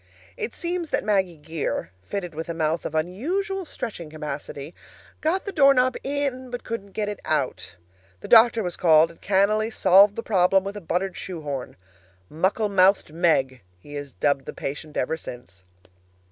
It 0.35 0.55
seems 0.55 0.89
that 0.89 1.03
Maggie 1.03 1.37
Geer, 1.37 1.91
fitted 2.01 2.33
with 2.33 2.49
a 2.49 2.55
mouth 2.55 2.85
of 2.85 2.95
unusual 2.95 3.65
stretching 3.65 4.09
capacity, 4.09 4.73
got 5.21 5.45
the 5.45 5.51
doorknob 5.51 5.95
in, 6.03 6.49
but 6.49 6.63
couldn't 6.63 6.93
get 6.93 7.07
it 7.07 7.19
out. 7.23 7.75
The 8.21 8.27
doctor 8.27 8.63
was 8.63 8.75
called, 8.75 9.11
and 9.11 9.21
cannily 9.21 9.69
solved 9.69 10.15
the 10.15 10.23
problem 10.23 10.63
with 10.63 10.75
a 10.75 10.81
buttered 10.81 11.15
shoe 11.15 11.41
horn. 11.41 11.75
"Muckle 12.31 12.67
mouthed 12.69 13.13
Meg," 13.13 13.61
he 13.79 13.93
has 13.93 14.11
dubbed 14.13 14.45
the 14.45 14.53
patient 14.53 14.97
ever 14.97 15.17
since. 15.17 15.63